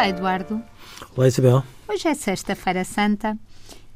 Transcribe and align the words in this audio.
Olá, 0.00 0.08
Eduardo. 0.08 0.62
Olá, 1.14 1.28
Isabel. 1.28 1.62
Hoje 1.86 2.08
é 2.08 2.14
Sexta-feira 2.14 2.86
Santa 2.86 3.38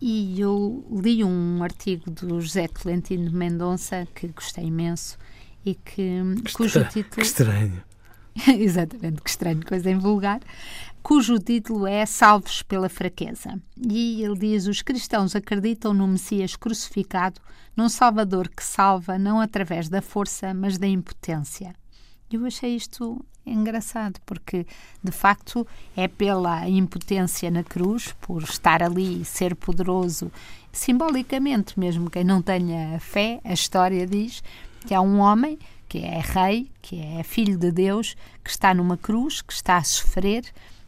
e 0.00 0.40
eu 0.40 0.86
li 0.92 1.24
um 1.24 1.60
artigo 1.60 2.08
do 2.08 2.40
José 2.40 2.68
Tolentino 2.68 3.32
Mendonça 3.32 4.06
que 4.14 4.28
gostei 4.28 4.66
imenso 4.66 5.18
e 5.66 5.74
que, 5.74 6.20
que 6.44 6.52
cujo 6.52 6.78
estra... 6.78 6.84
título. 6.84 7.16
Que 7.16 7.22
estranho. 7.22 7.82
Exatamente, 8.46 9.20
que 9.20 9.28
estranho, 9.28 9.66
coisa 9.66 9.90
em 9.90 9.98
vulgar. 9.98 10.38
Cujo 11.02 11.36
título 11.36 11.84
é 11.84 12.06
Salvos 12.06 12.62
pela 12.62 12.88
Fraqueza. 12.88 13.60
E 13.76 14.22
ele 14.22 14.38
diz: 14.38 14.68
Os 14.68 14.82
cristãos 14.82 15.34
acreditam 15.34 15.92
no 15.92 16.06
Messias 16.06 16.54
crucificado, 16.54 17.40
num 17.76 17.88
Salvador 17.88 18.48
que 18.48 18.62
salva 18.62 19.18
não 19.18 19.40
através 19.40 19.88
da 19.88 20.00
força, 20.00 20.54
mas 20.54 20.78
da 20.78 20.86
impotência. 20.86 21.74
Eu 22.30 22.44
achei 22.44 22.76
isto 22.76 23.24
engraçado, 23.46 24.20
porque 24.26 24.66
de 25.02 25.10
facto 25.10 25.66
é 25.96 26.06
pela 26.06 26.68
impotência 26.68 27.50
na 27.50 27.64
cruz, 27.64 28.14
por 28.20 28.42
estar 28.42 28.82
ali 28.82 29.22
e 29.22 29.24
ser 29.24 29.54
poderoso, 29.56 30.30
simbolicamente, 30.70 31.78
mesmo 31.80 32.10
quem 32.10 32.24
não 32.24 32.42
tenha 32.42 33.00
fé, 33.00 33.40
a 33.42 33.54
história 33.54 34.06
diz 34.06 34.42
que 34.86 34.92
há 34.92 35.00
um 35.00 35.20
homem 35.20 35.58
que 35.88 35.98
é 36.00 36.20
rei, 36.20 36.70
que 36.82 37.00
é 37.00 37.22
filho 37.22 37.56
de 37.56 37.72
Deus, 37.72 38.14
que 38.44 38.50
está 38.50 38.74
numa 38.74 38.98
cruz, 38.98 39.40
que 39.40 39.54
está 39.54 39.78
a 39.78 39.84
sofrer 39.84 40.44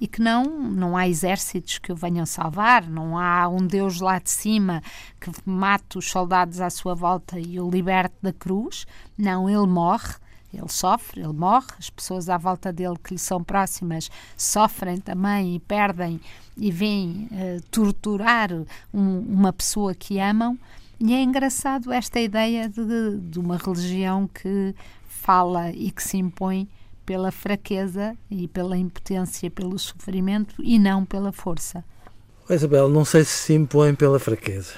e 0.00 0.06
que 0.06 0.22
não, 0.22 0.44
não 0.44 0.96
há 0.96 1.08
exércitos 1.08 1.78
que 1.78 1.90
o 1.90 1.96
venham 1.96 2.26
salvar, 2.26 2.88
não 2.88 3.18
há 3.18 3.48
um 3.48 3.66
Deus 3.66 4.00
lá 4.00 4.20
de 4.20 4.30
cima 4.30 4.82
que 5.20 5.30
mate 5.44 5.98
os 5.98 6.08
soldados 6.08 6.60
à 6.60 6.70
sua 6.70 6.94
volta 6.94 7.40
e 7.40 7.58
o 7.58 7.68
liberte 7.68 8.14
da 8.22 8.32
cruz. 8.32 8.86
Não, 9.18 9.48
ele 9.48 9.66
morre 9.66 10.14
ele 10.56 10.68
sofre, 10.68 11.20
ele 11.20 11.32
morre, 11.32 11.66
as 11.78 11.90
pessoas 11.90 12.28
à 12.28 12.38
volta 12.38 12.72
dele 12.72 12.96
que 13.02 13.14
lhe 13.14 13.18
são 13.18 13.42
próximas 13.42 14.10
sofrem 14.36 14.98
também 14.98 15.56
e 15.56 15.60
perdem 15.60 16.20
e 16.56 16.70
vêm 16.70 17.28
uh, 17.30 17.62
torturar 17.70 18.50
um, 18.92 19.18
uma 19.20 19.52
pessoa 19.52 19.94
que 19.94 20.18
amam. 20.18 20.58
E 21.00 21.12
é 21.12 21.22
engraçado 21.22 21.92
esta 21.92 22.20
ideia 22.20 22.68
de, 22.68 23.18
de 23.18 23.38
uma 23.38 23.56
religião 23.56 24.28
que 24.28 24.74
fala 25.06 25.70
e 25.72 25.90
que 25.90 26.02
se 26.02 26.16
impõe 26.16 26.68
pela 27.04 27.30
fraqueza 27.30 28.16
e 28.30 28.48
pela 28.48 28.76
impotência, 28.76 29.50
pelo 29.50 29.78
sofrimento 29.78 30.54
e 30.62 30.78
não 30.78 31.04
pela 31.04 31.32
força. 31.32 31.84
Isabel, 32.48 32.88
não 32.88 33.04
sei 33.04 33.24
se 33.24 33.32
se 33.32 33.54
impõe 33.54 33.94
pela 33.94 34.18
fraqueza. 34.18 34.74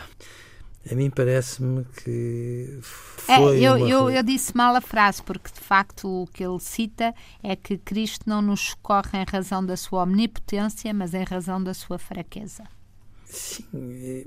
A 0.90 0.94
mim 0.94 1.10
parece-me 1.10 1.84
que 2.04 2.78
foi. 2.80 3.34
É, 3.34 3.68
eu, 3.68 3.76
eu, 3.76 4.10
eu, 4.10 4.22
disse 4.22 4.56
mal 4.56 4.76
a 4.76 4.80
frase, 4.80 5.20
porque 5.22 5.50
de 5.52 5.60
facto 5.60 6.06
o 6.22 6.26
que 6.28 6.44
ele 6.44 6.60
cita 6.60 7.12
é 7.42 7.56
que 7.56 7.76
Cristo 7.76 8.28
não 8.28 8.40
nos 8.40 8.68
socorre 8.70 9.18
em 9.18 9.24
razão 9.24 9.64
da 9.64 9.76
sua 9.76 10.04
omnipotência, 10.04 10.94
mas 10.94 11.12
em 11.12 11.24
razão 11.24 11.62
da 11.62 11.74
sua 11.74 11.98
fraqueza. 11.98 12.64
Sim, 13.24 13.64
é, 13.74 14.26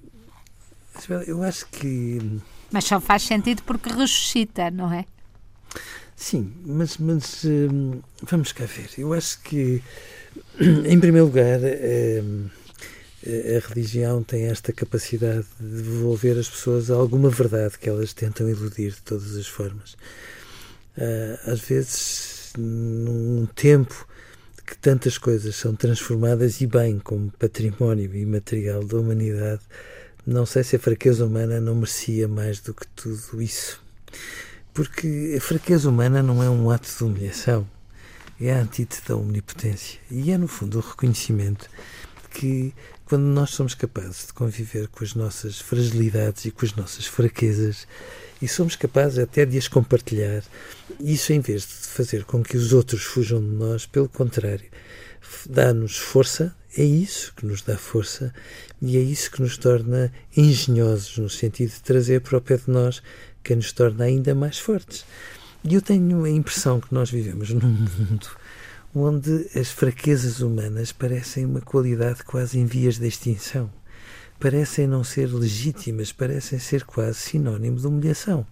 eu 1.28 1.42
acho 1.44 1.66
que. 1.68 2.42
Mas 2.72 2.84
só 2.84 3.00
faz 3.00 3.24
sentido 3.24 3.64
porque 3.64 3.90
ressuscita, 3.90 4.70
não 4.70 4.92
é? 4.92 5.06
Sim, 6.16 6.54
mas, 6.66 6.98
mas 6.98 7.46
hum, 7.46 8.02
vamos 8.24 8.52
cá 8.52 8.66
ver. 8.66 8.90
Eu 8.98 9.14
acho 9.14 9.40
que, 9.42 9.82
em 10.60 11.00
primeiro 11.00 11.28
lugar, 11.28 11.60
hum, 11.62 12.50
a 13.26 13.68
religião 13.68 14.24
tem 14.24 14.46
esta 14.46 14.72
capacidade 14.72 15.46
de 15.60 15.84
devolver 15.84 16.38
às 16.38 16.50
pessoas 16.50 16.90
alguma 16.90 17.30
verdade 17.30 17.78
que 17.78 17.90
elas 17.90 18.14
tentam 18.14 18.50
iludir 18.50 18.92
de 18.92 19.02
todas 19.02 19.36
as 19.36 19.48
formas. 19.48 19.98
Ah, 20.98 21.52
às 21.52 21.62
vezes, 21.62 22.54
num 22.58 23.46
tempo 23.56 24.08
que 24.66 24.78
tantas 24.78 25.18
coisas 25.18 25.56
são 25.56 25.76
transformadas 25.76 26.62
e 26.62 26.68
bem 26.68 27.00
como 27.00 27.32
património 27.32 28.16
imaterial 28.16 28.84
da 28.84 28.98
humanidade, 28.98 29.62
não 30.26 30.46
sei 30.46 30.64
se 30.64 30.76
a 30.76 30.80
fraqueza 30.80 31.26
humana 31.26 31.60
não 31.60 31.76
merecia 31.76 32.28
mais 32.28 32.60
do 32.60 32.74
que 32.74 32.86
tudo 32.90 33.42
isso. 33.42 33.82
Porque 34.74 35.36
a 35.38 35.42
fraqueza 35.42 35.90
humana 35.90 36.22
não 36.22 36.44
é 36.44 36.50
um 36.50 36.70
ato 36.70 36.88
de 36.88 37.04
humilhação, 37.04 37.68
é 38.40 38.54
a 38.54 38.62
antítese 38.62 39.02
da 39.08 39.16
omnipotência. 39.16 40.00
E 40.10 40.32
é, 40.32 40.38
no 40.38 40.48
fundo, 40.48 40.78
o 40.78 40.82
reconhecimento 40.82 41.70
que 42.30 42.74
quando 43.06 43.24
nós 43.24 43.50
somos 43.50 43.74
capazes 43.74 44.28
de 44.28 44.34
conviver 44.34 44.88
com 44.88 45.04
as 45.04 45.16
nossas 45.16 45.60
fragilidades 45.60 46.46
e 46.46 46.52
com 46.52 46.66
as 46.66 46.76
nossas 46.76 47.06
fraquezas 47.06 47.88
e 48.42 48.48
somos 48.48 48.76
capazes 48.76 49.20
até 49.20 49.46
de 49.46 49.58
as 49.58 49.68
compartilhar, 49.68 50.44
isso 51.00 51.34
em 51.34 51.40
vez 51.40 51.64
de 51.64 51.88
fazer 51.88 52.24
com 52.24 52.44
que 52.44 52.56
os 52.56 52.72
outros 52.72 53.04
fujam 53.04 53.42
de 53.42 53.50
nós, 53.50 53.86
pelo 53.86 54.08
contrário, 54.08 54.70
dá-nos 55.46 55.98
força, 55.98 56.56
é 56.78 56.84
isso 56.84 57.34
que 57.36 57.46
nos 57.46 57.62
dá 57.62 57.78
força 57.78 58.34
e 58.82 58.96
é 58.96 59.02
isso 59.02 59.32
que 59.32 59.42
nos 59.42 59.58
torna 59.58 60.14
engenhosos, 60.38 61.18
no 61.18 61.30
sentido 61.30 61.72
de 61.72 61.82
trazer 61.82 62.22
para 62.22 62.38
o 62.38 62.42
pé 62.42 62.58
de 62.58 62.70
nós 62.70 63.02
que 63.44 63.56
nos 63.56 63.72
torna 63.72 64.06
ainda 64.06 64.36
mais 64.36 64.60
fortes. 64.60 65.04
E 65.64 65.74
eu 65.74 65.82
tenho 65.82 66.24
a 66.24 66.30
impressão 66.30 66.80
que 66.80 66.94
nós 66.94 67.10
vivemos 67.10 67.50
num 67.50 67.68
mundo 67.68 68.30
onde 68.94 69.50
as 69.56 69.70
fraquezas 69.70 70.40
humanas 70.40 70.92
parecem 70.92 71.46
uma 71.46 71.62
qualidade 71.62 72.24
quase 72.24 72.60
em 72.60 72.66
vias 72.66 72.98
de 72.98 73.08
extinção. 73.08 73.72
Parecem 74.40 74.88
não 74.88 75.04
ser 75.04 75.28
legítimas, 75.34 76.12
parecem 76.12 76.60
ser 76.60 76.86
quase 76.86 77.20
sinónimo 77.20 77.78
de 77.78 77.88
humilhação. 77.88 78.46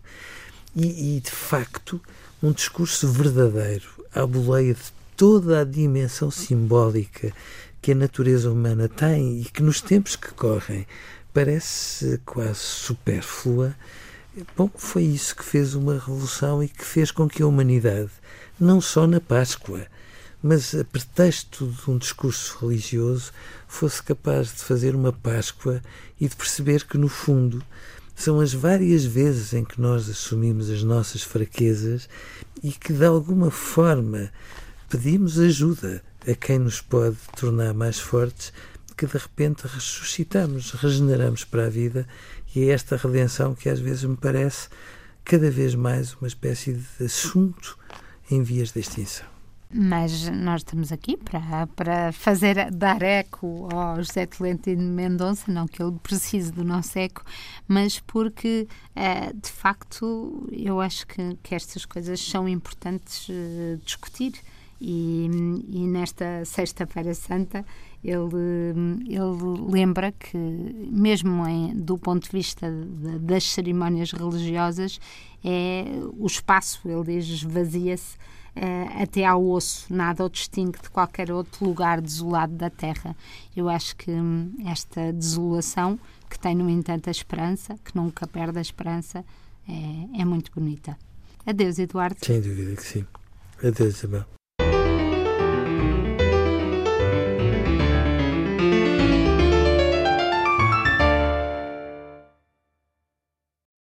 E, 0.75 1.17
e 1.17 1.19
de 1.19 1.31
facto, 1.31 1.99
um 2.43 2.51
discurso 2.51 3.07
verdadeiro, 3.07 3.87
à 4.13 4.25
boleia 4.25 4.73
de 4.73 4.93
toda 5.15 5.61
a 5.61 5.63
dimensão 5.63 6.29
simbólica 6.29 7.33
que 7.81 7.91
a 7.91 7.95
natureza 7.95 8.51
humana 8.51 8.87
tem 8.87 9.41
e 9.41 9.45
que 9.45 9.63
nos 9.63 9.81
tempos 9.81 10.15
que 10.15 10.31
correm 10.33 10.85
parece 11.33 12.19
quase 12.25 12.59
supérflua, 12.59 13.75
bom, 14.55 14.69
foi 14.75 15.03
isso 15.03 15.35
que 15.35 15.43
fez 15.43 15.73
uma 15.73 15.93
revolução 15.93 16.63
e 16.63 16.67
que 16.67 16.83
fez 16.83 17.11
com 17.11 17.27
que 17.27 17.41
a 17.41 17.47
humanidade, 17.47 18.11
não 18.59 18.81
só 18.81 19.07
na 19.07 19.19
Páscoa, 19.19 19.87
mas 20.41 20.75
a 20.75 20.83
pretexto 20.83 21.67
de 21.67 21.89
um 21.89 21.97
discurso 21.97 22.57
religioso 22.59 23.31
fosse 23.67 24.01
capaz 24.03 24.47
de 24.47 24.63
fazer 24.63 24.95
uma 24.95 25.11
Páscoa 25.11 25.81
e 26.19 26.27
de 26.27 26.35
perceber 26.35 26.85
que, 26.85 26.97
no 26.97 27.07
fundo, 27.07 27.63
são 28.15 28.39
as 28.39 28.53
várias 28.53 29.05
vezes 29.05 29.53
em 29.53 29.63
que 29.63 29.79
nós 29.79 30.09
assumimos 30.09 30.69
as 30.69 30.83
nossas 30.83 31.21
fraquezas 31.21 32.09
e 32.63 32.71
que, 32.71 32.93
de 32.93 33.05
alguma 33.05 33.51
forma, 33.51 34.31
pedimos 34.89 35.39
ajuda 35.39 36.01
a 36.27 36.33
quem 36.33 36.59
nos 36.59 36.81
pode 36.81 37.17
tornar 37.35 37.73
mais 37.73 37.99
fortes, 37.99 38.51
que 38.97 39.05
de 39.05 39.17
repente 39.17 39.67
ressuscitamos, 39.67 40.71
regeneramos 40.71 41.43
para 41.43 41.67
a 41.67 41.69
vida 41.69 42.07
e 42.55 42.61
é 42.61 42.73
esta 42.73 42.97
redenção 42.97 43.53
que 43.53 43.69
às 43.69 43.79
vezes 43.79 44.03
me 44.03 44.17
parece 44.17 44.69
cada 45.23 45.51
vez 45.51 45.75
mais 45.75 46.15
uma 46.15 46.27
espécie 46.27 46.73
de 46.73 47.05
assunto 47.05 47.77
em 48.31 48.41
vias 48.41 48.71
de 48.71 48.79
extinção. 48.79 49.36
Mas 49.69 50.29
nós 50.29 50.61
estamos 50.61 50.93
aqui 50.93 51.17
para, 51.17 51.67
para 51.67 52.11
fazer, 52.13 52.71
dar 52.71 53.01
eco 53.01 53.67
ao 53.73 53.97
José 53.97 54.25
Tolentino 54.25 54.81
Mendonça, 54.81 55.51
não 55.51 55.67
que 55.67 55.83
ele 55.83 55.97
precise 56.01 56.53
do 56.53 56.63
nosso 56.63 56.97
eco, 56.97 57.21
mas 57.67 57.99
porque, 57.99 58.65
eh, 58.95 59.33
de 59.33 59.51
facto, 59.51 60.47
eu 60.53 60.79
acho 60.79 61.05
que, 61.05 61.37
que 61.43 61.53
estas 61.53 61.85
coisas 61.85 62.19
são 62.19 62.47
importantes 62.47 63.27
uh, 63.27 63.77
discutir. 63.83 64.33
E, 64.79 65.27
e 65.69 65.87
nesta 65.87 66.45
Sexta-feira 66.45 67.13
Santa 67.15 67.65
ele, 68.03 69.07
ele 69.07 69.71
lembra 69.71 70.11
que, 70.11 70.37
mesmo 70.37 71.47
em, 71.47 71.75
do 71.75 71.97
ponto 71.97 72.23
de 72.25 72.31
vista 72.31 72.69
de, 72.69 73.19
das 73.19 73.43
cerimónias 73.43 74.11
religiosas, 74.11 74.99
é 75.43 75.85
o 76.17 76.25
espaço, 76.25 76.87
ele 76.87 77.03
diz, 77.03 77.27
esvazia-se 77.27 78.15
uh, 78.15 79.01
até 79.01 79.25
ao 79.25 79.45
osso, 79.45 79.91
nada 79.93 80.23
o 80.23 80.29
distingue 80.29 80.79
de 80.81 80.89
qualquer 80.89 81.31
outro 81.31 81.65
lugar 81.65 82.01
desolado 82.01 82.53
da 82.53 82.69
Terra. 82.69 83.15
Eu 83.55 83.67
acho 83.67 83.95
que 83.95 84.11
hum, 84.11 84.53
esta 84.65 85.11
desolação, 85.11 85.99
que 86.29 86.39
tem, 86.39 86.55
no 86.55 86.69
entanto, 86.69 87.07
a 87.07 87.11
esperança, 87.11 87.77
que 87.83 87.95
nunca 87.95 88.27
perde 88.27 88.57
a 88.57 88.61
esperança, 88.61 89.25
é, 89.67 90.21
é 90.21 90.25
muito 90.25 90.51
bonita. 90.51 90.97
Adeus, 91.45 91.79
Eduardo. 91.79 92.17
Sem 92.23 92.41
dúvida 92.41 92.75
que 92.75 92.83
sim. 92.83 93.05
Adeus, 93.63 93.97
Isabel. 93.97 94.36